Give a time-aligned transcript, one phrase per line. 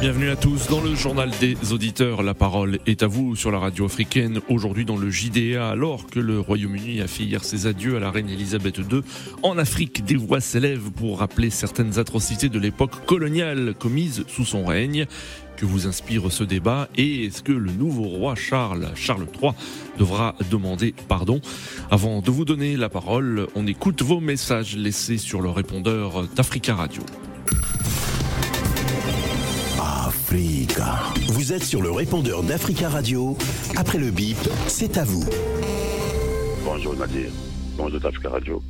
[0.00, 2.22] Bienvenue à tous dans le journal des auditeurs.
[2.22, 4.40] La parole est à vous sur la radio africaine.
[4.48, 8.12] Aujourd'hui dans le JDA, alors que le Royaume-Uni a fait hier ses adieux à la
[8.12, 9.02] reine Elisabeth II,
[9.42, 14.64] en Afrique, des voix s'élèvent pour rappeler certaines atrocités de l'époque coloniale commises sous son
[14.64, 15.06] règne.
[15.56, 19.50] Que vous inspire ce débat et est-ce que le nouveau roi Charles, Charles III,
[19.98, 21.40] devra demander pardon?
[21.90, 26.76] Avant de vous donner la parole, on écoute vos messages laissés sur le répondeur d'Africa
[26.76, 27.02] Radio.
[30.28, 31.08] Africa.
[31.32, 33.34] Vous êtes sur le répondeur d'Africa Radio.
[33.78, 34.36] Après le bip,
[34.68, 35.24] c'est à vous.
[36.66, 37.30] Bonjour Nadir.
[37.78, 38.60] Bonjour d'Africa Radio.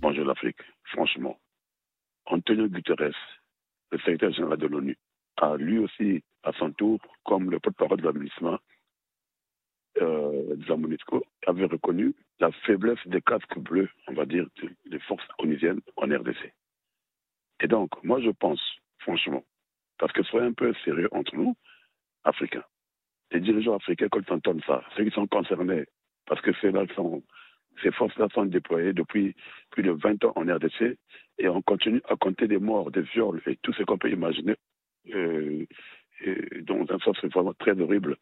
[0.00, 0.56] Bonjour l'Afrique.
[0.84, 1.36] Franchement,
[2.24, 3.12] Antonio Guterres,
[3.92, 4.96] le secrétaire général de l'ONU,
[5.36, 8.58] a lui aussi, à son tour, comme le porte-parole de l'administration
[10.00, 14.46] euh, de la avait reconnu la faiblesse des casques bleus, on va dire,
[14.90, 16.50] des forces onusiennes en RDC.
[17.60, 18.62] Et donc, moi je pense,
[19.00, 19.44] franchement,
[19.98, 21.56] parce que soyons un peu sérieux entre nous,
[22.24, 22.64] Africains,
[23.32, 25.84] les dirigeants africains, quand ils entendent ça, ceux qui sont concernés,
[26.26, 29.34] parce que ces forces-là sont déployées depuis
[29.70, 30.96] plus de 20 ans en RDC,
[31.38, 34.56] et on continue à compter des morts, des viols et tout ce qu'on peut imaginer
[35.14, 35.66] euh,
[36.62, 38.16] dans un sens vraiment très horrible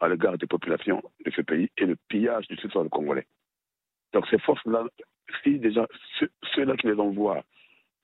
[0.00, 3.26] à l'égard des populations de ce pays et le pillage du territoire congolais.
[4.12, 4.84] Donc ces forces-là,
[5.44, 7.44] ceux-là qui les envoient,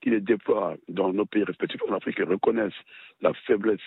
[0.01, 2.73] qui les déploient dans nos pays respectifs en Afrique reconnaissent
[3.21, 3.81] la faiblesse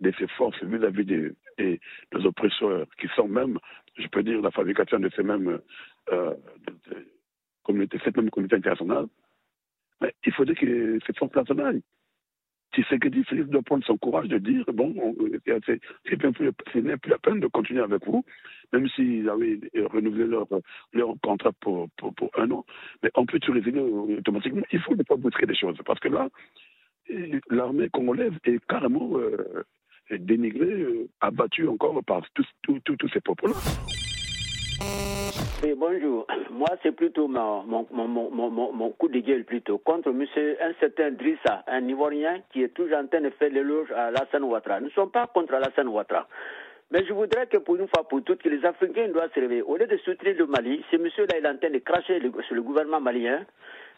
[0.00, 1.80] de ces forces vis-à-vis des,
[2.12, 3.58] oppresseurs, qui sont même,
[3.96, 5.60] je peux dire, la fabrication de ces mêmes
[6.12, 6.34] euh,
[7.62, 9.06] communautés, cette même communauté internationale,
[10.00, 11.80] mais il faudrait que ces forces nationales
[12.82, 14.94] Félix doit prendre son courage de dire bon,
[15.46, 18.24] ce n'est plus la peine de continuer avec vous,
[18.72, 19.60] même s'ils avaient
[19.92, 20.46] renouvelé leur,
[20.92, 22.64] leur contrat pour, pour, un an.
[23.02, 24.62] Mais on peut tout résumer automatiquement.
[24.72, 26.28] Il faut ne pas brusquer des choses parce que là,
[27.50, 29.64] l'armée congolaise est carrément euh,
[30.10, 32.46] dénigrée, euh, abattue encore par tous,
[33.12, 33.54] ces peuples-là.
[35.64, 36.26] Oui, bonjour.
[36.50, 37.84] Moi, c'est plutôt mon,
[38.98, 43.06] coup de gueule plutôt contre monsieur, un certain Drissa, un Ivoirien qui est toujours en
[43.06, 44.80] train de faire l'éloge à Alassane Ouattara.
[44.80, 46.28] Nous ne sommes pas contre Alassane Ouattara.
[46.90, 49.62] Mais je voudrais que pour une fois pour toutes, que les Africains doivent se réveiller.
[49.62, 52.62] Au lieu de soutenir le Mali, ce monsieur-là, est en train de cracher sur le
[52.62, 53.46] gouvernement malien.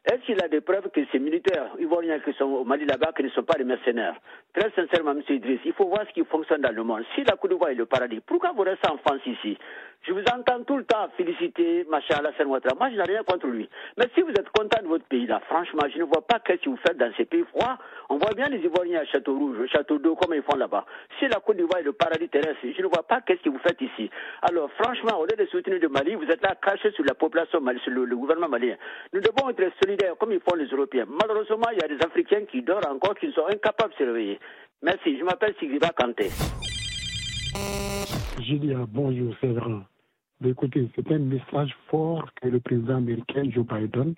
[0.09, 3.25] Est-ce qu'il a des preuves que ces militaires ivoiriens qui sont au Mali là-bas, qui
[3.25, 4.15] ne sont pas des mercenaires?
[4.55, 5.23] Très sincèrement, M.
[5.29, 7.03] Idriss, il faut voir ce qui fonctionne dans le monde.
[7.17, 9.59] Si la Côte d'Ivoire est le paradis, pourquoi vous restez en France ici?
[10.03, 12.77] Je vous entends tout le temps féliciter Machin Alassane Ouattara.
[12.79, 13.69] Moi, je n'ai rien contre lui.
[13.97, 16.63] Mais si vous êtes content de votre pays, là, franchement, je ne vois pas qu'est-ce
[16.63, 17.77] que vous faites dans ces pays froids.
[18.09, 20.85] On voit bien les Ivoiriens à Château Rouge, Château d'eau, comme ils font là-bas.
[21.19, 23.59] Si la Côte d'Ivoire est le paradis terrestre, je ne vois pas qu'est-ce que vous
[23.59, 24.09] faites ici.
[24.43, 27.61] Alors, franchement, au lieu de soutenir le Mali, vous êtes là caché sur la population,
[27.83, 28.77] sur le, le gouvernement malien.
[29.13, 31.07] Nous devons être solidaires comme ils font les Européens.
[31.09, 34.39] Malheureusement, il y a des Africains qui dorment encore, qui sont incapables de se réveiller.
[34.83, 36.31] Merci, je m'appelle Sigriba Kanté.
[38.41, 39.81] Julia, bonjour, c'est vrai.
[40.45, 44.15] Écoutez, c'est un message fort que le président américain Joe Biden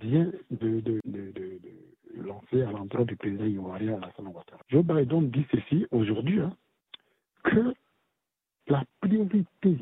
[0.00, 1.60] vient de, de, de, de
[2.16, 4.62] lancer à l'endroit du président ivoirien Alassane Ouattara.
[4.70, 6.56] Joe Biden dit ceci aujourd'hui, hein,
[7.44, 7.74] que
[8.68, 9.76] la priorité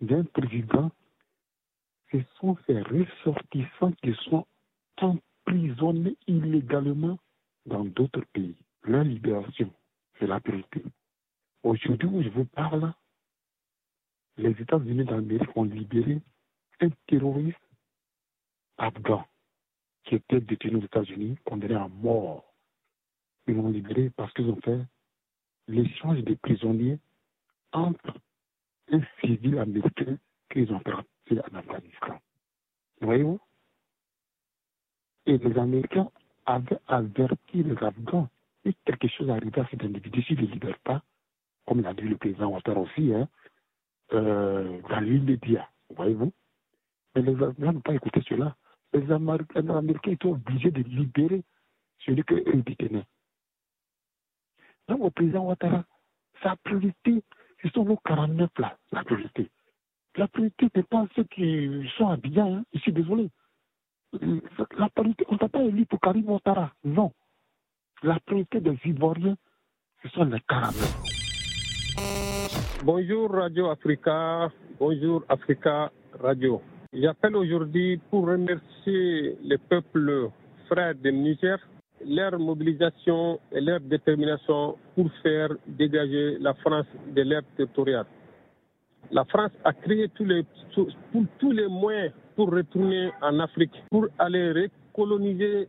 [0.00, 0.90] d'un président,
[2.12, 4.46] ce sont ses ressortissants qui sont
[4.98, 7.18] emprisonnés illégalement
[7.66, 8.54] dans d'autres pays.
[8.84, 9.70] Leur libération,
[10.18, 10.82] c'est la priorité.
[11.62, 12.92] Aujourd'hui où je vous parle,
[14.40, 16.20] les États-Unis d'Amérique ont libéré
[16.80, 17.58] un terroriste
[18.78, 19.24] afghan
[20.04, 22.54] qui était détenu aux États-Unis, condamné à mort.
[23.46, 24.80] Ils l'ont libéré parce qu'ils ont fait
[25.68, 26.98] l'échange des prisonniers
[27.72, 28.14] entre
[28.90, 30.16] un civil américain
[30.50, 32.18] qu'ils ont fait en Afghanistan.
[33.00, 33.40] Voyez-vous?
[35.26, 36.10] Et les Américains
[36.46, 38.28] avaient averti les Afghans
[38.64, 41.02] si quelque chose arrivait à cet individu, s'il ne libère pas,
[41.66, 43.28] comme l'a dit le président Ouattara aussi, hein,
[44.12, 46.32] dans l'immédiat, voyez-vous.
[47.14, 48.56] Mais les Afghans n'ont pas écouté cela.
[48.92, 51.42] Les Américains, Américains étaient obligés de libérer
[52.04, 53.06] celui qu'eux détenaient.
[54.88, 55.84] Donc, au président Ouattara,
[56.42, 57.22] sa priorité,
[57.62, 59.50] ce sont nos 49 là, la priorité.
[60.16, 63.30] La priorité n'est pas ceux qui sont habillés, hein, je suis désolé
[64.12, 66.72] la priorité, on ne t'a pas élu pour Karim Ouattara.
[66.84, 67.12] Non.
[68.02, 69.36] La priorité des Ivoiriens,
[70.02, 71.09] ce sont les caramels.
[72.84, 74.50] Bonjour Radio Africa.
[74.78, 75.90] Bonjour Africa
[76.20, 76.60] Radio.
[76.92, 80.30] J'appelle aujourd'hui pour remercier les peuples
[80.68, 81.58] frères du Niger,
[82.06, 88.06] leur mobilisation et leur détermination pour faire dégager la France de l'air territorial.
[89.10, 90.44] La France a créé tous les,
[91.38, 95.68] tous les moyens pour retourner en Afrique, pour aller recoloniser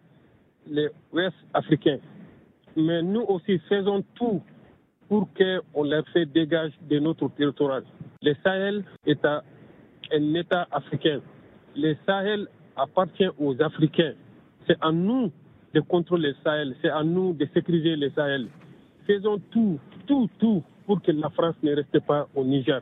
[0.67, 1.99] les Ouest africains.
[2.75, 4.41] Mais nous aussi faisons tout
[5.11, 7.81] pour qu'on les fait dégager de notre territoire.
[8.21, 9.41] Le Sahel est un,
[10.35, 11.19] État africain.
[11.75, 12.47] Le Sahel
[12.77, 14.13] appartient aux Africains.
[14.65, 15.29] C'est à nous
[15.73, 18.47] de contrôler le Sahel, c'est à nous de sécuriser le Sahel.
[19.05, 19.77] Faisons tout,
[20.07, 22.79] tout, tout pour que la France ne reste pas au Niger.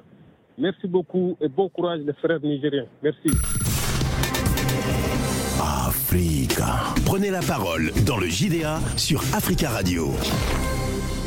[0.55, 2.85] Merci beaucoup et bon courage les frères nigériens.
[3.01, 3.29] Merci.
[5.59, 6.93] Africa.
[7.07, 10.09] Prenez la parole dans le JDA sur Africa Radio.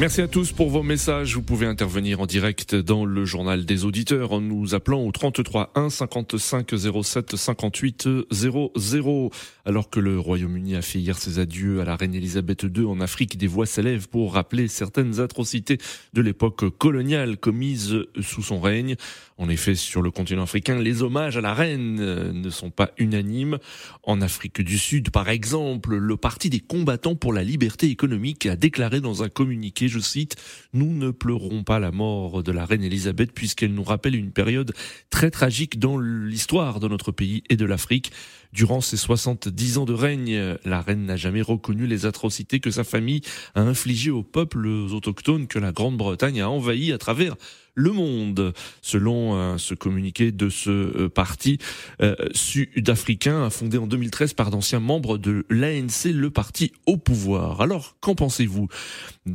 [0.01, 1.37] Merci à tous pour vos messages.
[1.37, 5.71] Vous pouvez intervenir en direct dans le journal des auditeurs en nous appelant au 33
[5.77, 6.75] 1 55
[7.05, 9.31] 07 58 00.
[9.65, 13.01] Alors que le Royaume-Uni a fait hier ses adieux à la reine Elisabeth II en
[13.01, 15.79] Afrique, des voix s'élèvent pour rappeler certaines atrocités
[16.15, 18.97] de l'époque coloniale commises sous son règne.
[19.39, 23.59] En effet, sur le continent africain, les hommages à la reine ne sont pas unanimes.
[24.03, 28.57] En Afrique du Sud, par exemple, le Parti des combattants pour la liberté économique a
[28.57, 30.37] déclaré dans un communiqué je cite,
[30.73, 34.73] Nous ne pleurons pas la mort de la reine Elisabeth puisqu'elle nous rappelle une période
[35.11, 38.13] très tragique dans l'histoire de notre pays et de l'Afrique.
[38.53, 42.85] Durant ses 70 ans de règne, la reine n'a jamais reconnu les atrocités que sa
[42.85, 43.23] famille
[43.55, 47.37] a infligées aux peuples autochtones que la Grande-Bretagne a envahis à travers
[47.75, 48.53] le Monde.
[48.81, 51.59] Selon euh, ce communiqué de ce euh, parti
[52.03, 57.61] euh, sud-africain fondé en 2013 par d'anciens membres de l'ANC, le parti au pouvoir.
[57.61, 58.69] Alors, qu'en pensez-vous?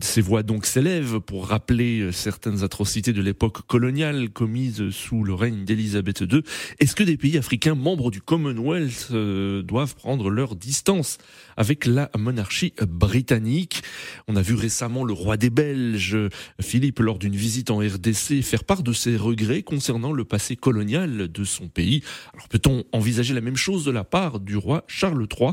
[0.01, 5.63] Ces voix donc s'élèvent pour rappeler certaines atrocités de l'époque coloniale commises sous le règne
[5.65, 6.41] d'Élisabeth II.
[6.79, 11.17] Est-ce que des pays africains membres du Commonwealth doivent prendre leur distance
[11.55, 13.81] avec la monarchie britannique?
[14.27, 16.17] On a vu récemment le roi des Belges,
[16.61, 21.27] Philippe, lors d'une visite en RDC, faire part de ses regrets concernant le passé colonial
[21.27, 22.03] de son pays.
[22.33, 25.51] Alors peut-on envisager la même chose de la part du roi Charles III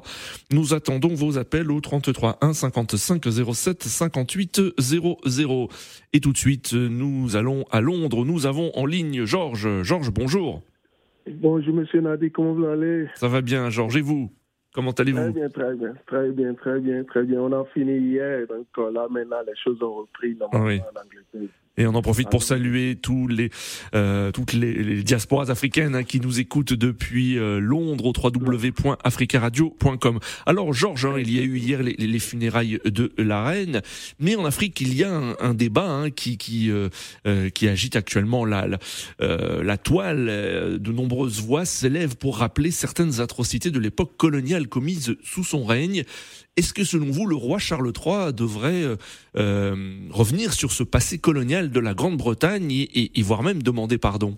[0.51, 3.25] Nous attendons vos appels au 33 1 55
[3.55, 5.69] 07 58 00.
[6.13, 8.25] Et tout de suite, nous allons à Londres.
[8.25, 9.83] Nous avons en ligne Georges.
[9.83, 10.63] Georges, bonjour.
[11.27, 13.07] Bonjour Monsieur Nadi, comment vous allez?
[13.15, 14.31] Ça va bien, Georges, et vous?
[14.75, 15.33] Comment allez-vous?
[15.33, 17.41] Très bien, très bien, très bien, très bien, très bien.
[17.41, 21.49] On a fini hier, donc là maintenant les choses ont repris normalement en Angleterre.
[21.77, 23.51] Et on en profite pour saluer tous les,
[23.97, 30.21] euh, toutes les, diasporas africaines hein, qui nous écoutent depuis euh, Londres au www.africaradio.com.
[30.47, 33.83] Alors Georges, hein, il y a eu hier les, les, funérailles de la reine,
[34.21, 36.91] mais en Afrique il y a un, un débat hein, qui qui, euh,
[37.27, 38.79] euh qui agite actuellement la la,
[39.21, 40.79] euh, la toile.
[40.79, 46.05] De nombreuses voix s'élèvent pour rappeler certaines atrocités de l'époque coloniale commises sous son règne.
[46.57, 48.97] Est-ce que selon vous, le roi Charles III devrait euh,
[49.37, 49.75] euh,
[50.11, 54.37] revenir sur ce passé colonial de la Grande-Bretagne et, voire même demander pardon?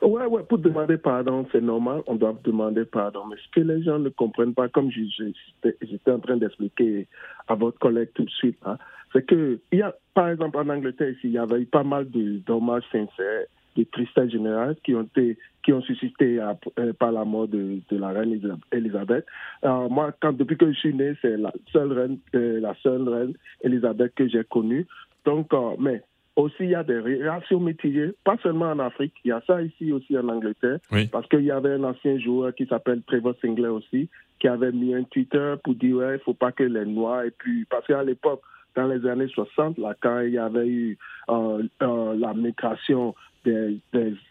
[0.00, 3.26] Ouais, ouais, pour demander pardon, c'est normal, on doit demander pardon.
[3.28, 7.06] Mais ce que les gens ne comprennent pas, comme j'étais en train d'expliquer
[7.46, 8.78] à votre collègue tout de suite, hein,
[9.12, 11.84] c'est que, il y a, par exemple, en Angleterre, ici, il y avait eu pas
[11.84, 13.46] mal de dommages sincères
[13.76, 17.96] de tristesse générale qui ont été qui ont suscité euh, par la mort de, de
[17.96, 19.24] la reine Elisabeth.
[19.62, 23.34] moi, quand, depuis que je suis né, c'est la seule reine, euh, la seule reine
[23.62, 24.86] Elisabeth que j'ai connue.
[25.24, 26.02] Donc, euh, mais
[26.34, 29.62] aussi il y a des réactions mitigées, pas seulement en Afrique, il y a ça
[29.62, 30.78] ici aussi en Angleterre,
[31.12, 34.08] parce qu'il y avait un ancien joueur qui s'appelle Trevor Singler aussi,
[34.40, 37.30] qui avait mis un Twitter pour dire ouais, il faut pas que les Noirs et
[37.30, 38.42] puis parce qu'à l'époque
[38.74, 40.98] dans les années 60, là, quand il y avait eu
[41.28, 43.80] euh, euh, la migration des,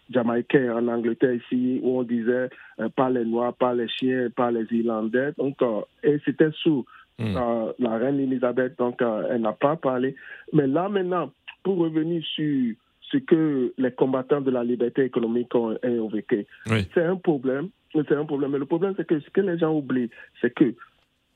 [0.09, 2.49] Jamaïcains en Angleterre ici, où on disait
[2.79, 5.31] euh, pas les Noirs, pas les chiens, pas les Irlandais.
[5.37, 5.57] Donc,
[6.03, 6.85] et c'était sous
[7.19, 7.35] hmm.
[7.79, 10.15] la reine Elisabeth, donc elle n'a pas parlé.
[10.53, 11.31] Mais là maintenant,
[11.63, 16.47] pour revenir sur ce que les combattants de la liberté économique ont, évoqué,
[16.93, 17.69] c'est un problème.
[17.93, 18.51] C'est un problème.
[18.51, 20.73] Mais le problème, c'est que ce que les gens oublient, c'est que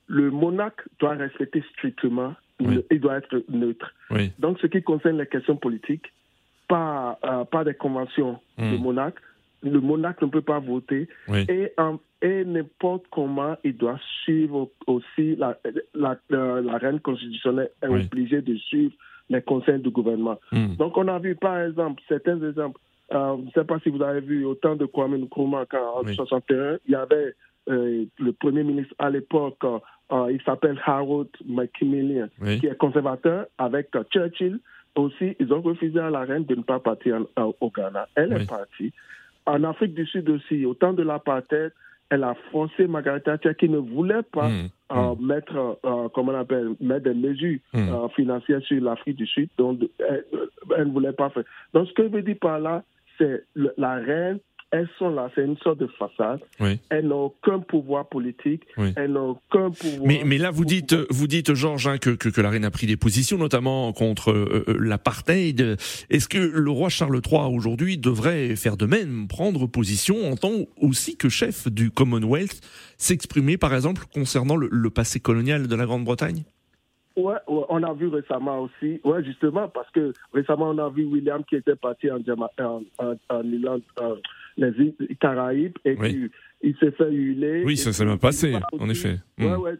[0.08, 3.94] le monarque doit respecter strictement il doit être neutre.
[4.40, 6.12] Donc, ce qui concerne les questions politiques,
[6.68, 8.72] pas, euh, des conventions hmm.
[8.72, 9.18] de monarque.
[9.64, 11.72] Le monarque ne peut pas voter et,
[12.22, 15.58] et n'importe comment il doit suivre aussi la,
[15.96, 18.94] la, la, reine constitutionnelle est obligée de suivre
[19.30, 20.40] les conseils du gouvernement.
[20.52, 20.76] Hmm.
[20.76, 22.80] Donc on a vu par exemple certains exemples.
[23.14, 26.04] Euh, je ne sais pas si vous avez vu au temps de Kwame Nkrumah en
[26.04, 27.34] 1961, il y avait
[27.70, 29.64] euh, le premier ministre à l'époque
[30.12, 32.28] euh, il s'appelle Harold Macmillan,
[32.60, 34.60] qui est conservateur avec euh, Churchill.
[34.96, 38.08] Aussi, ils ont refusé à la reine de ne pas partir au Ghana.
[38.16, 38.94] Elle est partie.
[39.46, 41.72] En Afrique du Sud aussi, au temps de l'apartheid,
[42.10, 45.26] elle a forcé Margaret Thatcher qui ne voulait pas mmh, euh, mmh.
[45.26, 45.80] mettre,
[46.14, 48.08] comment on appelle, mettre des mesures mmh.
[48.16, 49.50] financières sur l'Afrique du Sud.
[49.58, 51.44] Donc, elle, ne voulait pas faire.
[51.74, 52.84] Donc, ce que je veux dire par là,
[53.18, 54.40] c'est la reine
[54.72, 56.40] elles sont là, c'est une sorte de façade.
[56.90, 58.64] Elles n'ont aucun pouvoir politique.
[58.96, 60.06] Elles n'ont aucun pouvoir.
[60.06, 62.72] Mais, mais là, vous dites, vous dites, Georges, hein, que, que, que, la reine a
[62.72, 65.78] pris des positions, notamment contre euh, euh, l'apartheid.
[66.10, 70.52] Est-ce que le roi Charles III aujourd'hui devrait faire de même, prendre position en tant
[70.82, 72.60] aussi que chef du Commonwealth,
[72.98, 76.44] s'exprimer par exemple concernant le, le passé colonial de la Grande-Bretagne?
[77.16, 81.46] Ouais, on a vu récemment aussi, ouais, justement, parce que récemment on a vu William
[81.46, 83.84] qui était parti en, en, en, en Irlande,
[84.62, 86.32] euh, les Caraïbes, et puis
[86.62, 87.64] il s'est fait huiler.
[87.66, 89.18] Oui, ça s'est même passé, en effet.
[89.38, 89.62] Ouais, hmm.
[89.62, 89.74] ouais,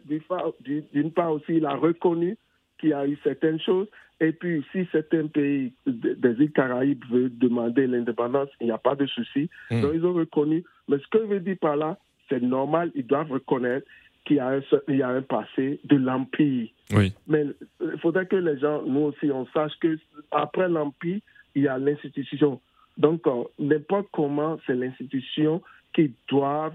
[0.92, 2.36] d'une part aussi, il a reconnu
[2.78, 3.88] qu'il y a eu certaines choses,
[4.20, 8.94] et puis si certains pays des îles Caraïbes veulent demander l'indépendance, il n'y a pas
[8.94, 9.50] de souci.
[9.70, 9.82] Hmm.
[9.82, 10.64] Donc ils ont reconnu.
[10.88, 13.86] Mais ce que je veux dire par là, c'est normal, ils doivent reconnaître
[14.24, 16.68] qu'il y, a un, il y a un passé de l'Empire.
[16.92, 17.12] Oui.
[17.28, 17.46] Mais
[17.80, 19.98] il faudrait que les gens, nous aussi, on sache que
[20.32, 21.20] après l'Empire,
[21.54, 22.60] il y a l'institution.
[22.96, 25.62] Donc, euh, n'importe comment, c'est l'institution
[25.94, 26.70] qui doit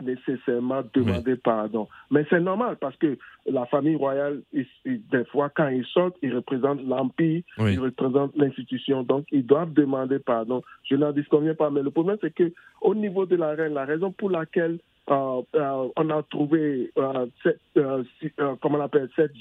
[0.00, 1.88] nécessairement demander pardon.
[2.12, 6.84] Mais c'est normal parce que la famille royale, des fois, quand ils sortent, ils représentent
[6.86, 9.02] l'empire, ils représentent l'institution.
[9.02, 10.62] Donc, ils doivent demander pardon.
[10.88, 11.70] Je n'en disconviens pas.
[11.70, 14.78] Mais le problème, c'est que au niveau de la reine, la raison pour laquelle
[15.10, 17.60] euh, euh, on a trouvé euh, cette,
[18.60, 19.32] comment on appelle cette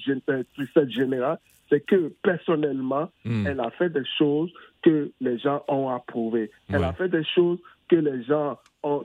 [0.55, 1.37] tristesse générale,
[1.69, 3.47] c'est que personnellement, hmm.
[3.47, 6.51] elle a fait des choses que les gens ont approuvées.
[6.69, 7.59] Elle a fait des choses
[7.89, 8.57] que les gens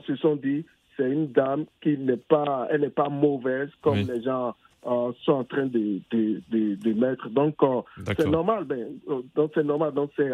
[0.05, 0.65] se sont dit,
[0.97, 5.43] c'est une dame qui n'est pas, elle n'est pas mauvaise comme les gens sont en
[5.43, 7.29] train de, de, de, mettre.
[7.29, 7.55] Donc,
[8.05, 8.65] c'est normal.
[8.65, 8.87] Ben,
[9.35, 9.93] donc, c'est normal.
[9.93, 10.31] Donc, c'est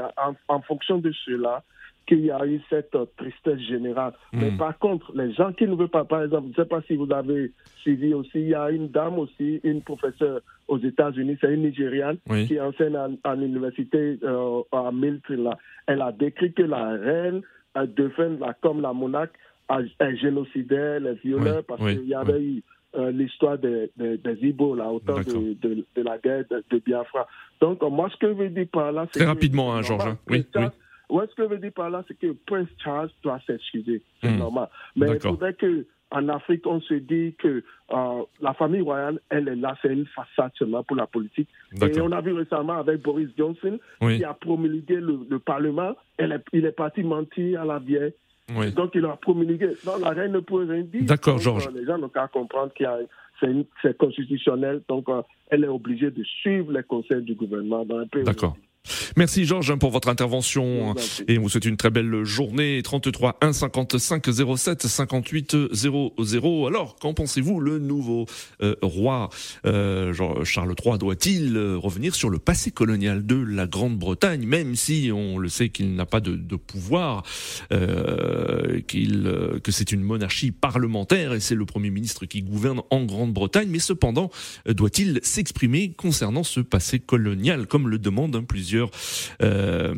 [0.50, 1.64] en, fonction de cela
[2.08, 4.13] qu'il y a eu cette euh, tristesse générale.
[4.34, 4.58] Mais hmm.
[4.58, 6.96] par contre, les gens qui ne veulent pas, par exemple, je ne sais pas si
[6.96, 11.53] vous avez suivi aussi, il y a une dame aussi, une professeure aux États-Unis, c'est
[11.53, 12.17] une Nigériane
[12.48, 15.43] qui enseigne à, l'université euh, à Milton.
[15.43, 15.58] Là.
[15.88, 17.41] Elle a décrit que la reine
[17.96, 19.36] défend la, comme la monarque
[20.00, 22.63] est génocidaire, les violeurs, parce qu'il y avait eu
[22.96, 27.25] euh, l'histoire des, des, Ibo, là, au temps de, de, la guerre de, Biafra.
[27.62, 29.20] Donc, moi, ce que je veux dire par là, c'est.
[29.20, 30.08] Très rapidement, hein, Georges.
[30.08, 30.17] Hein.
[30.29, 30.65] Oui, oui.
[31.12, 34.01] Ouais, ce que je veux dire par là, c'est que Prince Charles doit s'excuser.
[34.24, 34.38] C'est hmm.
[34.38, 34.70] normal.
[34.96, 39.48] Mais il faudrait que en Afrique, on se dit que euh, la famille royale, elle
[39.48, 41.48] est là, c'est une façade seulement pour la politique.
[41.82, 46.44] Et on a vu récemment avec Boris Johnson, qui a promulgué le, Parlement, elle est,
[46.53, 48.13] il est parti mentir à la vieille.
[48.75, 49.70] Donc il a promulgué.
[49.86, 51.03] Non, la reine ne peut rien dire.
[51.03, 51.68] D'accord, Georges.
[51.68, 52.84] Euh, les gens n'ont qu'à comprendre que
[53.82, 58.08] c'est constitutionnel, donc euh, elle est obligée de suivre les conseils du gouvernement dans un
[58.08, 58.24] pays.
[58.24, 58.56] D'accord.
[59.18, 60.96] Merci Georges pour votre intervention
[61.28, 62.82] et on vous souhaite une très belle journée.
[62.84, 64.26] 33 1 55
[64.58, 66.68] 07 58 00.
[66.68, 68.26] Alors, qu'en pensez-vous Le nouveau
[68.62, 69.30] euh, roi
[69.66, 75.12] euh, Charles III doit-il euh, revenir sur le passé colonial de la Grande-Bretagne, même si
[75.14, 77.24] on le sait qu'il n'a pas de, de pouvoir,
[78.88, 79.32] qu'il
[79.64, 83.80] que c'est une monarchie parlementaire et c'est le Premier ministre qui gouverne en Grande-Bretagne, mais
[83.80, 84.32] cependant
[84.68, 88.92] doit-il s'exprimer concernant ce passé colonial, comme le demandent plusieurs plusieurs,
[89.44, 89.94] euh,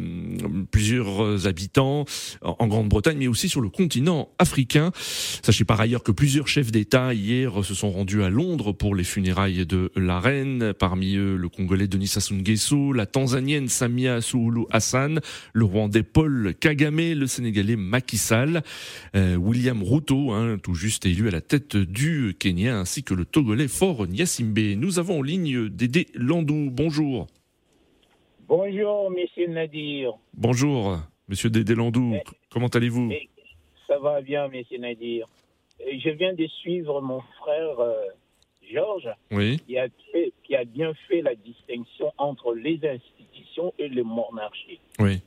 [0.72, 2.06] plusieurs habitants
[2.42, 4.92] en Grande-Bretagne, mais aussi sur le continent africain.
[5.44, 9.04] Sachez par ailleurs que plusieurs chefs d'État hier se sont rendus à Londres pour les
[9.04, 14.66] funérailles de la reine, parmi eux le Congolais Denis Sassou Nguesso, la Tanzanienne Samia Suluhu
[14.72, 15.20] Hassan,
[15.54, 18.64] le Rwandais Paul Kagame, le Sénégalais Macky Sall,
[19.16, 23.26] euh, William Ruto, hein, tout juste élu à la tête du Kenya, ainsi que le
[23.26, 24.58] Togolais Fort Nyasimbe.
[24.78, 26.70] Nous avons en ligne Dédé Landou.
[26.72, 27.28] Bonjour.
[28.56, 30.14] Bonjour, monsieur Nadir.
[30.36, 32.18] Bonjour, monsieur Dédélandou.
[32.52, 33.12] Comment allez-vous
[33.88, 35.28] Ça va bien, monsieur Nadir.
[35.80, 37.96] Je viens de suivre mon frère euh,
[38.72, 39.58] Georges, oui.
[39.66, 39.88] qui, a
[40.44, 44.80] qui a bien fait la distinction entre les institutions et les monarchies.
[45.00, 45.24] Oui.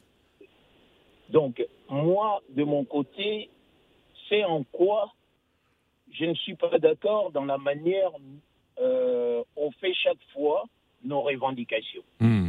[1.29, 3.51] Donc, moi, de mon côté,
[4.29, 5.13] c'est en quoi
[6.13, 8.13] je ne suis pas d'accord dans la manière
[8.79, 10.63] euh, on fait chaque fois
[11.03, 12.05] nos revendications.
[12.21, 12.46] Hmm.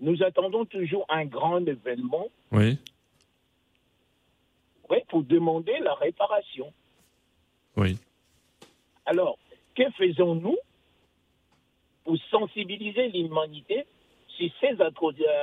[0.00, 2.28] Nous attendons toujours un grand événement.
[2.52, 2.78] Oui.
[4.90, 6.72] Oui, pour demander la réparation.
[7.76, 7.98] Oui.
[9.06, 9.38] Alors,
[9.74, 10.56] que faisons-nous
[12.04, 13.86] pour sensibiliser l'humanité
[14.28, 14.76] sur ces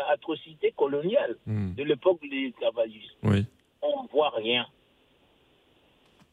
[0.09, 1.75] atrocités coloniales hmm.
[1.75, 3.45] de l'époque des esclavagistes Oui.
[3.81, 4.65] On ne voit rien.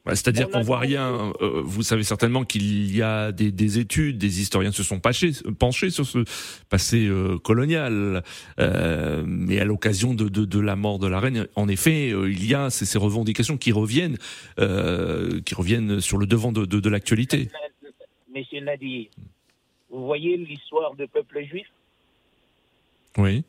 [0.06, 1.32] C'est-à-dire qu'on voit rien.
[1.40, 5.90] Euh, vous savez certainement qu'il y a des, études, des historiens se sont penchés, penchés
[5.90, 6.24] sur ce
[6.68, 8.24] passé euh, colonial.
[8.58, 12.68] Euh, mais à l'occasion de, la mort de la reine, en effet, il y a
[12.70, 14.16] ces, revendications qui reviennent,
[14.56, 17.48] qui reviennent sur le devant de, l'actualité.
[18.34, 19.06] Monsieur Nadir,
[19.90, 21.66] vous voyez l'histoire du peuple juif?
[23.18, 23.44] Oui.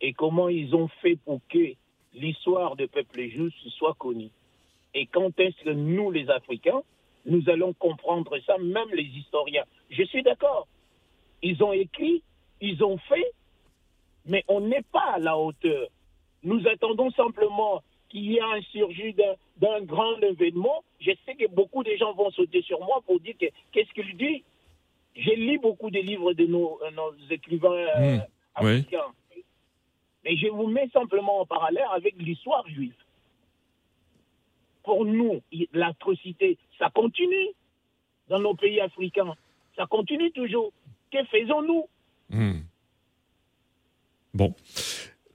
[0.00, 1.72] Et comment ils ont fait pour que
[2.14, 4.30] l'histoire des peuples juifs soit connue?
[4.96, 6.80] Et quand est-ce que nous, les Africains,
[7.26, 9.64] nous allons comprendre ça, même les historiens?
[9.90, 10.66] Je suis d'accord.
[11.42, 12.22] Ils ont écrit,
[12.62, 13.30] ils ont fait,
[14.24, 15.88] mais on n'est pas à la hauteur.
[16.42, 19.14] Nous attendons simplement qu'il y ait un surgit
[19.58, 20.82] d'un grand événement.
[20.98, 23.34] Je sais que beaucoup de gens vont sauter sur moi pour dire
[23.72, 24.44] qu'est-ce qu'il dit?
[25.14, 26.80] J'ai lu beaucoup de livres de nos,
[27.28, 28.22] écrivains euh, mmh.
[28.54, 29.12] africains.
[30.24, 32.94] Mais je vous mets simplement en parallèle avec l'histoire juive.
[34.86, 37.48] Pour nous, l'atrocité, ça continue
[38.28, 39.34] dans nos pays africains.
[39.74, 40.72] Ça continue toujours.
[41.10, 41.88] Que faisons-nous?
[42.30, 42.60] Mmh.
[44.32, 44.54] Bon.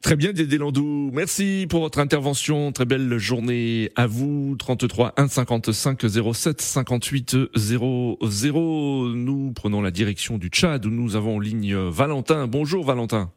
[0.02, 1.12] Très bien, Dédé Landou.
[1.14, 2.72] Merci pour votre intervention.
[2.72, 4.56] Très belle journée à vous.
[4.58, 6.00] 33 1 55
[6.34, 9.10] 07 58 00.
[9.14, 12.48] Nous prenons la direction du Tchad où nous avons en ligne Valentin.
[12.48, 13.34] Bonjour Valentin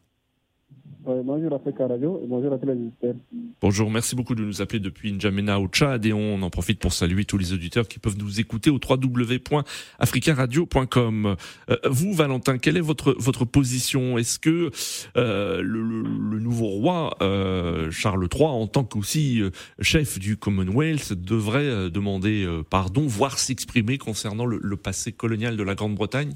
[1.04, 3.14] bonjour Africa Radio et bonjour à tous les auditeurs.
[3.60, 6.92] Bonjour, merci beaucoup de nous appeler depuis N'Djamena au Tchad et on en profite pour
[6.92, 11.36] saluer tous les auditeurs qui peuvent nous écouter au www.africaradio.com.
[11.70, 14.16] Euh, vous, Valentin, quelle est votre votre position?
[14.18, 14.70] Est-ce que
[15.16, 19.42] euh, le, nouveau roi euh, Charles III, en tant qu'aussi
[19.80, 26.34] chef du Commonwealth, devrait demander pardon, voire s'exprimer concernant le, passé colonial de la Grande-Bretagne?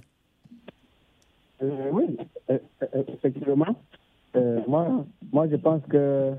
[1.61, 2.17] Oui,
[3.09, 3.77] effectivement.
[4.37, 6.33] Euh, moi, moi, je pense que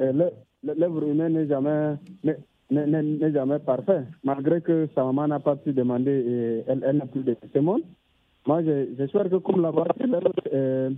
[0.00, 0.30] euh,
[0.62, 1.94] l'œuvre humaine n'est jamais,
[2.70, 4.02] n'est jamais parfait.
[4.24, 7.58] Malgré que sa maman n'a pas pu demander et elle, elle n'a plus de ce
[7.58, 7.82] monde.
[8.46, 9.86] Moi, j'espère que comme là-bas,
[10.52, 10.90] euh,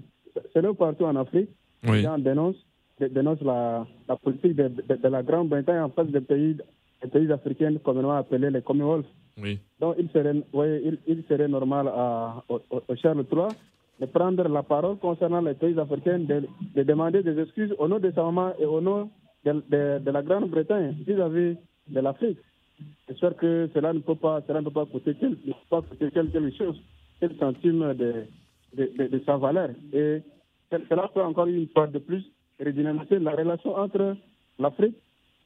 [0.52, 1.48] c'est là partout en Afrique,
[1.82, 2.64] les gens dénoncent,
[3.00, 6.58] dénoncent la, la politique de, de, la Grande-Bretagne en face des pays,
[7.02, 9.06] des pays africains communément appelés les Commonwealth.
[9.40, 9.58] Oui.
[9.80, 13.46] Donc, il serait, il, il, serait normal à, au, au Charles III
[14.00, 18.10] de prendre la parole concernant les pays africains, de, demander des excuses au nom de
[18.12, 19.10] sa maman et au nom
[19.44, 21.56] de, la Grande-Bretagne vis-à-vis
[21.88, 22.38] de l'Afrique.
[23.08, 26.80] J'espère que cela ne peut pas, cela ne peut pas coûter, quelque chose,
[27.18, 28.26] quel centime de,
[28.76, 29.70] de, sa valeur.
[29.92, 30.22] Et
[30.70, 32.24] cela peut encore une fois de plus
[32.60, 34.16] redynamiser la relation entre
[34.60, 34.94] l'Afrique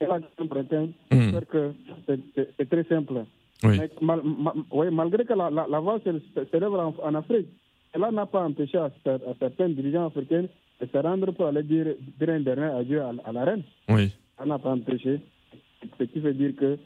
[0.00, 0.92] et la Grande-Bretagne.
[1.10, 1.20] Hmm.
[1.20, 1.72] J'espère que
[2.06, 3.24] c'est très simple.
[3.64, 3.78] Oui.
[4.90, 6.00] malgré que la, la, voix
[6.50, 7.46] s'élève en, en Afrique,
[7.92, 8.90] cela n'a pas empêché à,
[9.38, 10.46] certains dirigeants africains
[10.80, 13.62] de se rendre pour aller dire, un dernier adieu à, la reine.
[13.88, 14.12] Oui.
[14.38, 15.20] Ça n'a pas empêché.
[15.98, 16.78] Ce qui veut dire qu'il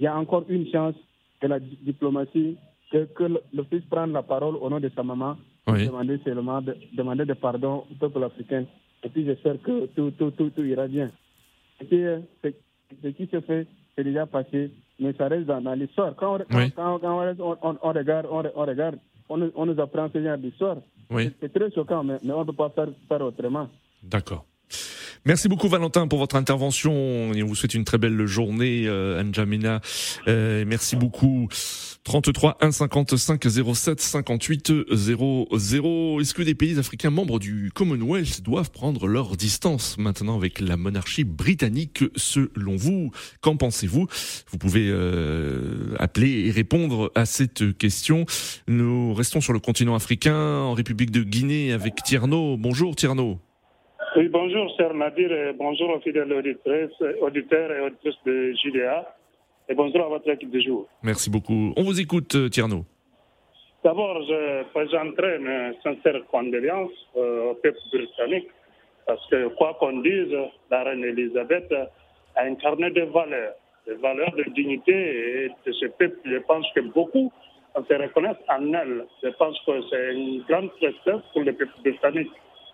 [0.00, 0.94] y a encore une chance
[1.40, 2.56] que la diplomatie,
[2.90, 5.86] que, que le, fils prenne la parole au nom de sa maman, oui.
[5.86, 8.64] demander seulement de, demander de pardon au peuple africain.
[9.02, 11.10] Et puis j'espère que tout, tout, tout, tout, ira bien.
[11.80, 12.04] Et puis,
[13.02, 16.14] ce qui se fait, c'est déjà passé, mais ça reste dans, l'histoire.
[16.14, 16.38] Quand,
[16.76, 18.98] quand, on, on, on, regarde, on regarde
[19.32, 20.76] on, nous apprend ce genre d'histoire.
[21.40, 23.68] C'est très choquant, mais, on ne peut pas faire, faire autrement.
[24.02, 24.44] D'accord.
[25.24, 29.22] Merci beaucoup Valentin pour votre intervention et on vous souhaite une très belle journée euh,
[29.22, 29.80] Anjamina.
[30.26, 31.48] Euh, merci beaucoup.
[32.04, 33.42] 33 1 55
[33.74, 36.20] 07 58 00.
[36.20, 40.76] Est-ce que des pays africains membres du Commonwealth doivent prendre leur distance maintenant avec la
[40.76, 43.10] monarchie britannique selon vous?
[43.40, 44.06] Qu'en pensez-vous?
[44.50, 48.24] Vous pouvez euh, appeler et répondre à cette question.
[48.66, 52.56] Nous restons sur le continent africain en République de Guinée avec Tierno.
[52.56, 53.38] Bonjour Tierno.
[54.14, 59.16] Oui, bonjour, cher Nadir, et bonjour aux fidèles auditeurs et auditrices de JDA,
[59.68, 60.88] et bonjour à votre équipe de jour.
[61.02, 61.72] Merci beaucoup.
[61.76, 62.84] On vous écoute, euh, Tierno.
[63.84, 68.48] D'abord, je présenterai mes sincères condoléances euh, au peuple britannique,
[69.06, 70.34] parce que, quoi qu'on dise,
[70.70, 71.72] la reine Elisabeth
[72.36, 73.54] a incarné des valeurs,
[73.86, 77.32] des valeurs de dignité, et de ce peuple, je pense que beaucoup
[77.74, 79.06] se reconnaissent en elle.
[79.22, 82.30] Je pense que c'est une grande tristesse pour le peuple britannique.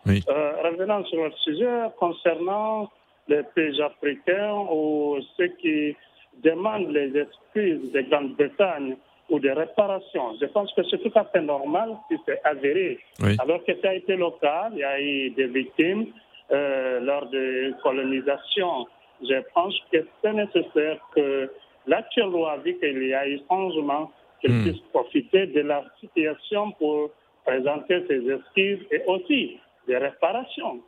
[0.07, 2.91] Euh, revenons sur le sujet concernant
[3.29, 5.95] les pays africains ou ceux qui
[6.43, 8.97] demandent les excuses de Grande-Bretagne
[9.31, 10.37] ou des réparations.
[10.41, 12.99] Je pense que c'est tout à fait normal si c'est avéré.
[13.39, 16.07] Alors que ça a été local, il y a eu des victimes
[16.51, 18.87] euh, lors de colonisation.
[19.23, 21.51] Je pense que c'est nécessaire que
[21.87, 24.63] l'actuel loi, vu qu'il y a eu changement, qu'il hmm.
[24.63, 27.11] puisse profiter de la situation pour
[27.45, 30.81] présenter ses excuses et aussi des réparations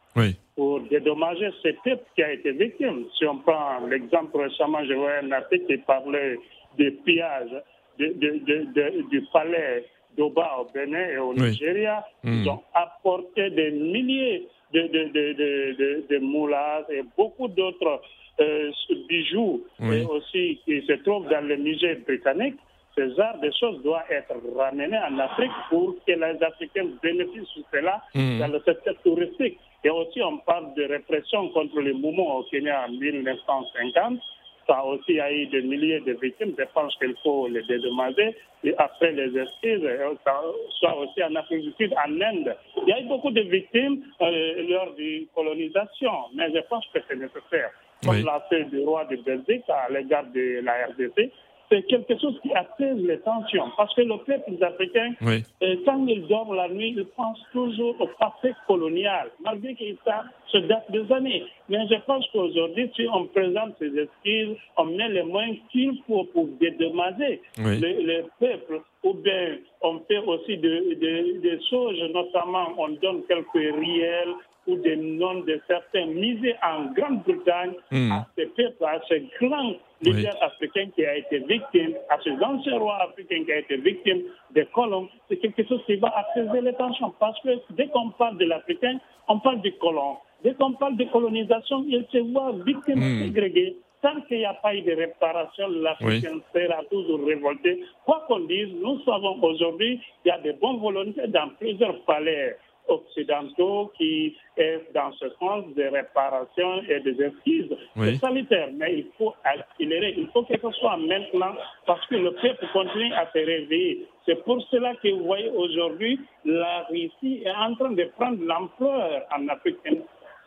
[0.61, 3.07] pour dédommager ce peuple qui a été victime.
[3.17, 6.39] Si on prend l'exemple récemment, je vois un article qui parlait
[6.77, 7.57] des pillages
[7.99, 9.87] du palais
[10.19, 12.05] d'Oba au Bénin et au Nigeria.
[12.23, 12.43] Hmm.
[12.43, 18.03] Ils ont apporté des milliers de, de, et beaucoup d'autres
[18.41, 18.71] euh,
[19.09, 22.57] bijoux et aussi qui se trouvent dans le musée britannique.
[22.95, 27.65] ce genre de choses doit être ramené en Afrique pour que les Africains bénéficient de
[27.73, 28.39] cela Mhm.
[28.41, 29.59] dans le secteur touristique.
[29.85, 34.21] Et aussi, on parle de répression contre les mouvements au Kenya en 1950.
[34.67, 36.55] Ça aussi a eu des milliers de victimes.
[36.59, 38.37] Je pense qu'il faut les dédommager.
[38.63, 39.83] Et après les excuses,
[40.25, 40.43] ça
[40.79, 42.55] soit aussi en Afrique du Sud, en Inde.
[42.83, 47.01] Il y a eu beaucoup de victimes euh, lors de colonisation, mais je pense que
[47.09, 47.71] c'est nécessaire.
[48.05, 48.23] Comme Oui.
[48.23, 51.31] l'a fait le roi de Belgique à l'égard de la RDC,
[51.71, 53.65] c'est quelque chose qui apaise les tensions.
[53.77, 55.45] Parce que le peuple africain, Oui.
[55.63, 60.25] euh, quand il dort la nuit, il pense toujours au passé colonial, malgré que ça
[60.49, 61.45] se date des années.
[61.69, 66.25] Mais je pense qu'aujourd'hui, si on présente ces excuses, on met les moyens qu'il faut
[66.25, 67.79] pour dédommager Oui.
[67.79, 73.23] le, le peuple, ou bien on fait aussi de- de- des choses, notamment on donne
[73.29, 74.35] quelques riels
[74.67, 78.13] ou des noms de certains musées en Grande-Bretagne Mhm.
[78.13, 82.79] à ce peuple, à ce grand leader africain qui a été victime, à ce ancien
[82.79, 86.73] roi africain qui a été victime des colons, c'est quelque chose qui va apaiser les
[86.75, 87.13] tensions.
[87.19, 90.17] Parce que dès qu'on parle de l'Africain, on parle du colon.
[90.43, 93.23] Dès qu'on parle de colonisation, il se voit victime Hmm.
[93.25, 93.77] ségrégée.
[94.03, 97.85] Tant qu'il n'y a pas eu de réparation, l'Africain sera toujours révolté.
[98.07, 102.57] Quoi qu'on dise, nous savons aujourd'hui qu'il y a de bonnes volontés dans plusieurs palais
[102.89, 107.71] occidentaux qui est dans ce sens de réparation et des excuses.
[107.97, 108.13] Oui.
[108.13, 110.15] C'est sanitaire, mais il faut accélérer.
[110.17, 111.55] Il faut que ce soit maintenant
[111.87, 114.07] parce que le peuple continue à se réveiller.
[114.27, 119.23] C'est pour cela que vous voyez aujourd'hui, la Russie est en train de prendre l'ampleur
[119.37, 119.79] en Afrique.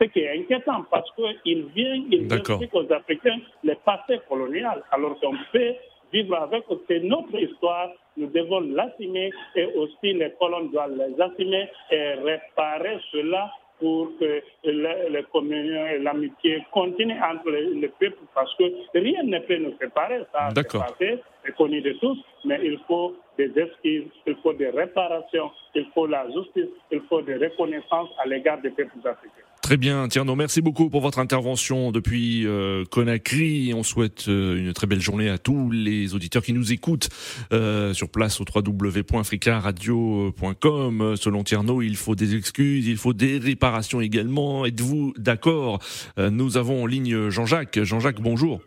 [0.02, 1.10] Ce qui est inquiétant parce
[1.44, 5.74] qu'il vient, il explique aux Africains le passé colonial, alors qu'on peut
[6.14, 6.64] vivre avec.
[6.88, 12.98] C'est notre histoire, nous devons l'assumer et aussi les colons doivent les assumer et réparer
[13.12, 18.64] cela pour que le- les communions et l'amitié continuent entre les, les peuples parce que
[18.94, 20.20] rien ne peut nous séparer.
[20.32, 20.86] Ça c'est D'accord.
[20.86, 25.86] passé, c'est connu de tous, mais il faut des excuses, il faut des réparations, il
[25.94, 29.50] faut la justice, il faut des reconnaissances à l'égard des peuples africains.
[29.64, 33.72] Très bien, Tierno, merci beaucoup pour votre intervention depuis euh, Conakry.
[33.74, 37.08] On souhaite euh, une très belle journée à tous les auditeurs qui nous écoutent
[37.54, 41.16] euh, sur place au www.africaradio.com.
[41.16, 44.66] Selon Tierno, il faut des excuses, il faut des réparations également.
[44.66, 45.80] Êtes-vous d'accord?
[46.20, 47.82] Euh, Nous avons en ligne Jean-Jacques.
[47.84, 48.60] Jean-Jacques, bonjour.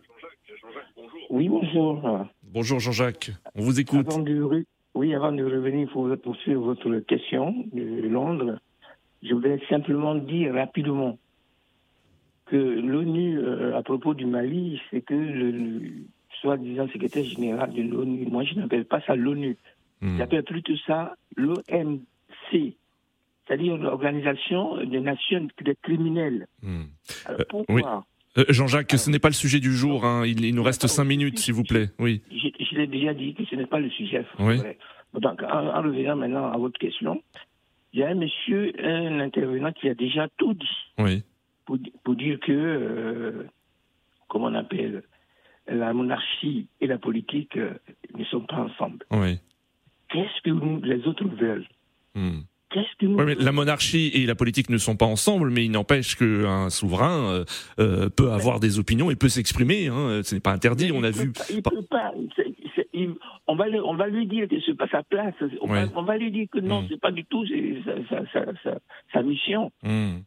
[1.29, 2.25] Oui, bonjour.
[2.41, 4.07] Bonjour Jean-Jacques, on vous écoute.
[4.09, 4.63] Avant de re-
[4.95, 8.57] Oui, avant de revenir pour poursuivre votre question de Londres,
[9.23, 11.17] je voudrais simplement dire rapidement
[12.45, 15.81] que l'ONU, euh, à propos du Mali, c'est que le, le
[16.41, 19.57] soi-disant secrétaire général de l'ONU, moi je n'appelle pas ça l'ONU,
[19.99, 20.15] Hmm.
[20.19, 22.75] j'appelle plutôt ça l'OMC,
[23.47, 26.45] c'est-à-dire l'Organisation des Nations des criminels.
[26.61, 26.83] Hmm.
[27.25, 27.81] Alors, Euh, pourquoi oui.
[28.37, 30.05] Euh, Jean-Jacques, ce n'est pas le sujet du jour.
[30.05, 30.23] hein.
[30.23, 31.89] Il, il nous reste cinq minutes, s'il vous plaît.
[31.97, 32.21] Oui.
[32.31, 34.23] Je, je l'ai déjà dit que ce n'est pas le sujet.
[34.37, 34.57] Oui.
[34.57, 34.77] vrai.
[35.15, 37.19] Donc, en, en revenant maintenant à votre question,
[37.97, 41.23] il y a un monsieur, un intervenant qui a déjà tout dit Oui.
[41.65, 43.43] pour, di- pour dire que, euh,
[44.27, 45.01] comment on appelle,
[45.67, 47.73] la monarchie et la politique euh,
[48.15, 49.03] ne sont pas ensemble.
[49.11, 49.39] Oui.
[50.09, 51.65] Qu'est-ce que nous, les autres veulent?
[52.13, 52.41] Hmm.
[52.69, 55.71] Qu'est-ce que nous mais la monarchie et la politique ne sont pas ensemble, mais il
[55.71, 57.45] n'empêche qu'un souverain euh,
[57.79, 59.87] euh, peut avoir des opinions et peut s'exprimer.
[59.87, 60.91] Hein, ce n'est pas interdit.
[60.93, 61.31] On a vu.
[61.49, 62.11] Il peut pas.
[62.93, 63.15] il-
[63.47, 65.33] on, va lui, on va lui dire que c'est pas sa place.
[65.61, 65.85] On, Ouais.
[65.85, 66.87] va, on va lui dire que non, Mm.
[66.89, 68.79] c'est pas du tout c'est sa, sa- sa- sa-
[69.13, 69.71] sa mission.
[69.83, 70.19] Hmm.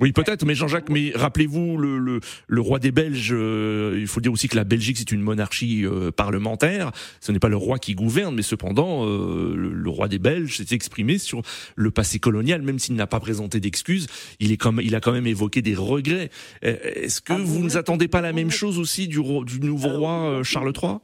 [0.00, 4.20] Oui, peut-être, mais Jean-Jacques, mais rappelez-vous, le, le, le roi des Belges, euh, il faut
[4.20, 6.92] dire aussi que la Belgique, c'est une monarchie euh, parlementaire.
[7.20, 10.56] Ce n'est pas le roi qui gouverne, mais cependant, euh, le, le roi des Belges
[10.58, 11.42] s'est exprimé sur
[11.74, 14.06] le passé colonial, même s'il n'a pas présenté d'excuses.
[14.38, 16.30] Il, est comme, il a quand même évoqué des regrets.
[16.64, 19.44] Euh, Est-ce que Ah, vous vous ne attendez pas la même chose aussi du, roi-
[19.44, 20.98] du nouveau Alors, roi euh, Charles III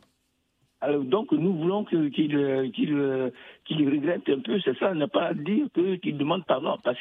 [0.85, 3.31] Alors, donc, nous voulons qu'il euh, qu'il, euh,
[3.71, 6.77] regrette un peu, c'est ça, ne pas dire que- qu'il demande pardon.
[6.85, 6.99] Parce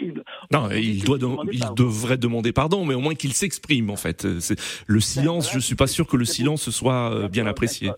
[0.51, 1.83] Non, il, doit de- il pardon.
[1.83, 4.23] devrait demander pardon, mais au moins qu'il s'exprime en fait.
[4.25, 4.39] Euh,
[4.87, 7.91] Le silence, voilà, je suis pas sûr que le silence soit bien apprécié.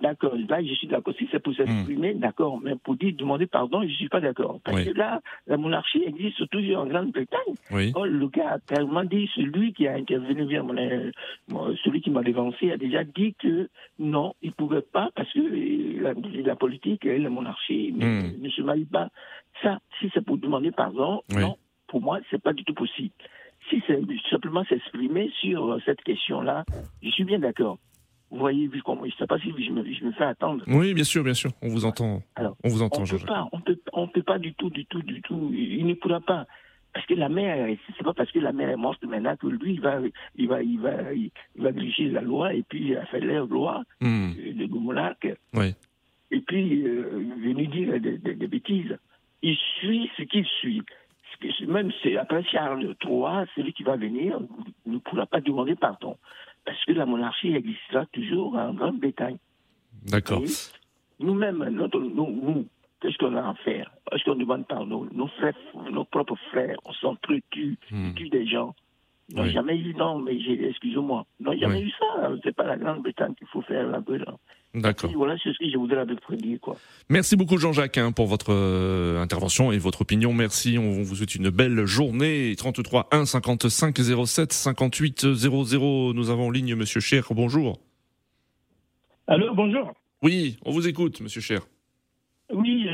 [0.00, 1.14] D'accord, là, je suis d'accord.
[1.18, 2.58] Si c'est pour s'exprimer, d'accord.
[2.62, 4.60] Mais pour dire demander pardon, je suis pas d'accord.
[4.64, 4.84] Parce Oui.
[4.86, 7.54] que là, la monarchie existe toujours en Grande-Bretagne.
[7.70, 7.92] Oui.
[7.94, 11.10] Oh, le gars a tellement dit, celui qui a intervenu mon, euh,
[11.84, 13.68] celui qui m'a dévancé a déjà dit que
[13.98, 15.40] non, il ne pouvait pas parce que
[16.02, 16.12] la,
[16.44, 18.42] la politique et la monarchie ne, Hmm.
[18.42, 19.08] ne se marient pas.
[19.62, 21.40] Ça, si c'est pour demander pardon, Oui.
[21.42, 21.56] non,
[21.88, 23.14] pour moi, c'est pas du tout possible.
[23.70, 26.64] Si c'est simplement s'exprimer sur cette question-là,
[27.02, 27.78] je suis bien d'accord.
[28.34, 30.64] Vous voyez, vu comment, je ne sais pas si je me, je me fais attendre.
[30.66, 31.52] Oui, bien sûr, bien sûr.
[31.62, 32.20] On vous entend.
[32.34, 33.28] Alors, On vous on entend, peut Jean-Jacques.
[33.28, 35.52] pas, on peut, on peut pas du tout, du tout, du tout.
[35.54, 36.44] Il ne pourra pas.
[36.92, 39.74] Parce que la mère, c'est pas parce que la mère est morte maintenant que lui,
[39.74, 39.98] il va,
[40.36, 43.82] il va, il va, il va la loi et puis il a fait leur loi
[44.00, 44.30] Hmm.
[44.38, 45.28] euh, de monarque.
[45.54, 45.74] Oui.
[46.30, 48.96] et puis euh, venir dire des, des- des bêtises.
[49.42, 50.82] Il suit ce qu'il suit.
[51.66, 54.38] Même c'est après Charles III, celui qui va venir
[54.86, 56.16] ne pourra pas demander pardon.
[56.64, 59.36] Parce que la monarchie existera toujours en Grande-Bretagne.
[60.06, 60.42] D'accord.
[61.20, 62.66] Nous-mêmes, nous, nous,
[63.00, 63.90] qu'est-ce qu'on a à faire?
[64.12, 65.54] Est-ce qu'on demande pardon Nos frères,
[65.90, 68.14] nos propres frères, on s'entretue, Hmm.
[68.14, 68.74] tuent des gens?
[69.28, 69.52] Ils n'ont Oui.
[69.52, 71.84] jamais eu, non, mais excusez-moi, ils n'ont jamais Oui.
[71.86, 72.30] eu ça.
[72.42, 74.26] C'est pas la Grande-Bretagne qu'il faut faire la gueule.
[74.74, 75.10] D'accord.
[75.10, 76.76] Et Voilà ce que je voudrais dire, quoi.
[77.08, 80.32] Merci beaucoup Jean-Jacques hein, pour votre euh, intervention et votre opinion.
[80.32, 80.78] Merci.
[80.78, 82.54] On vous souhaite une belle journée.
[82.56, 86.12] 33 1 55 07 58 00.
[86.14, 87.28] Nous avons en ligne Monsieur Cher.
[87.30, 87.78] Bonjour.
[89.28, 89.92] Allô, bonjour.
[90.22, 91.60] Oui, on vous écoute, Monsieur Cher.
[92.52, 92.88] Oui,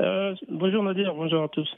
[0.00, 1.68] euh, bonjour Nadir, bonjour à tous.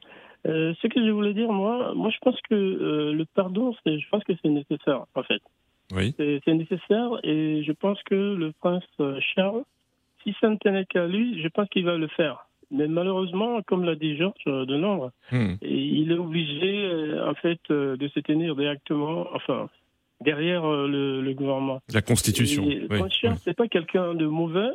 [0.47, 3.99] Euh, ce que je voulais dire, moi, moi je pense que euh, le pardon, c'est,
[3.99, 5.43] je pense que c'est nécessaire, en fait.
[5.93, 6.15] Oui.
[6.17, 9.63] C'est, nécessaire et je pense que le prince euh, Charles,
[10.23, 12.47] si ça ne tenait qu'à lui, je pense qu'il va le faire.
[12.71, 15.55] Mais malheureusement, comme l'a dit Georges euh, de Londres, Hmm.
[15.63, 19.69] il est obligé, euh, en fait, de se tenir directement, enfin,
[20.21, 21.81] derrière le, le gouvernement.
[21.93, 22.63] La Constitution.
[22.65, 24.71] Et Oui, Prince Charles, c'est pas quelqu'un de mauvais.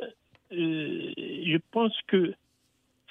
[0.51, 2.33] Je pense que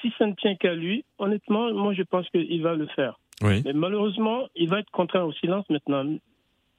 [0.00, 3.18] si ça ne tient qu'à lui, honnêtement, moi, je pense qu'il va le faire.
[3.42, 3.62] Oui.
[3.64, 6.04] Mais malheureusement, il va être contraint au silence maintenant,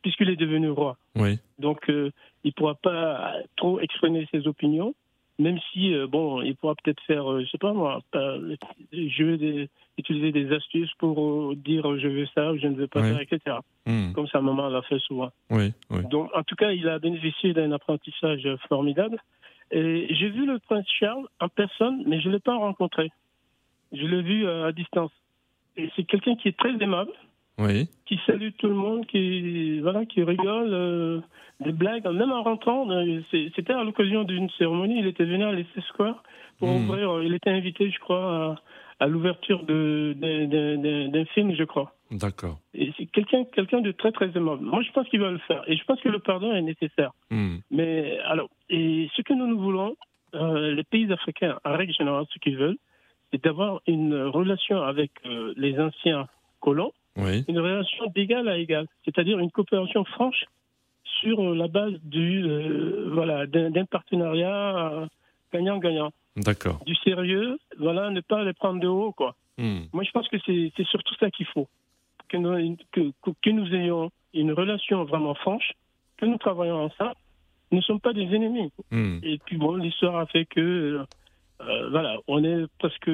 [0.08, 0.96] puisqu'il est devenu roi.
[1.18, 1.38] Oui.
[1.60, 2.12] Donc, euh,
[2.46, 4.96] il ne pourra pas trop exprimer ses opinions,
[5.38, 8.38] même si, euh, bon, il pourra peut-être faire, euh, je sais pas moi, pas-
[8.94, 9.68] jouer des-
[9.98, 13.58] utiliser des astuces pour dire je veux ça ou je ne veux pas ça, etc.
[13.86, 14.14] Hmm.
[14.14, 15.30] Comme sa maman l'a fait souvent.
[15.50, 15.74] Oui.
[15.90, 16.06] Oui.
[16.10, 19.18] Donc, en tout cas, il a bénéficié d'un apprentissage formidable.
[19.72, 23.12] Et j'ai vu le prince Charles en personne, mais je ne l'ai pas rencontré.
[23.92, 25.12] Je l'ai vu à distance.
[25.76, 27.12] Et c'est quelqu'un qui est très aimable,
[27.60, 27.88] Oui.
[28.06, 31.20] qui salue tout le monde, qui voilà, qui rigole, euh,
[31.60, 32.06] des blagues.
[32.08, 32.88] Même en rentrant,
[33.32, 35.00] c'était à l'occasion d'une cérémonie.
[35.00, 36.22] Il était venu à l'Essai Square
[36.60, 36.76] pour Mhm.
[36.90, 37.10] ouvrir.
[37.18, 38.56] euh, Il était invité, je crois,
[39.00, 41.94] à, à l'ouverture d'un film, je crois.
[42.12, 42.60] D'accord.
[42.74, 44.64] Et c'est quelqu'un quelqu'un de très très aimable.
[44.64, 45.64] Moi, je pense qu'il va le faire.
[45.68, 47.12] Et je pense que le pardon est nécessaire.
[47.32, 47.58] Hmm.
[47.72, 49.96] Mais alors, et ce que nous nous voulons,
[50.36, 52.78] euh, les pays africains, en règle générale, ce qu'ils veulent,
[53.32, 56.28] c'est d'avoir une relation avec euh, les anciens
[56.62, 57.44] colons, Oui.
[57.48, 60.46] une relation d'égal à égal, c'est-à-dire une coopération franche
[61.20, 65.06] sur euh, la base du euh, voilà d'un partenariat euh,
[65.52, 66.80] gagnant-gagnant, D'accord.
[66.86, 69.36] du sérieux, voilà, ne pas les prendre de haut, quoi.
[69.58, 69.86] Hmm.
[69.94, 71.68] Moi, je pense que c'est surtout ça qu'il faut.
[72.30, 75.72] Que nous, que, que- que nous ayons une relation vraiment franche,
[76.18, 77.16] que nous travaillons ensemble.
[77.72, 78.72] Nous ne sommes pas des ennemis.
[78.92, 79.20] Hmm.
[79.24, 81.04] Et puis, bon, l'histoire a fait que,
[81.62, 83.10] euh, voilà, on est presque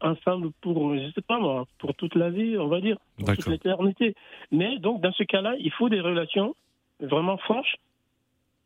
[0.00, 3.44] ensemble pour, je sais pas moi, pour toute la vie, on va dire, pour toute
[3.52, 4.14] l'éternité.
[4.52, 6.54] Mais donc, dans ce cas-là, il faut des relations
[7.00, 7.76] vraiment franches.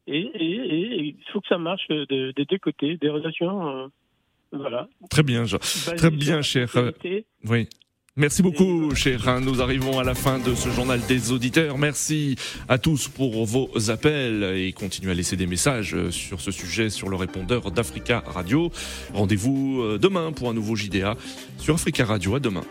[0.06, 3.68] Et, et- et- et il faut que ça marche de- des deux côtés, des relations,
[3.68, 3.86] euh,
[4.52, 4.88] voilà.
[5.10, 5.58] Très bien, Jean.
[5.58, 6.68] Très bien, cher.
[6.76, 6.92] euh.
[7.44, 7.68] Oui.
[8.18, 9.40] Merci beaucoup, cher.
[9.40, 11.78] Nous arrivons à la fin de ce journal des auditeurs.
[11.78, 12.34] Merci
[12.68, 17.08] à tous pour vos appels et continuez à laisser des messages sur ce sujet sur
[17.08, 18.72] le répondeur d'Africa Radio.
[19.14, 21.16] Rendez-vous euh, demain pour un nouveau JDA
[21.58, 22.34] sur Africa Radio.
[22.34, 22.64] À demain.